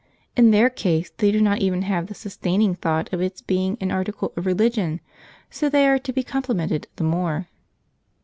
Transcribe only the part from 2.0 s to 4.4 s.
the sustaining thought of its being an article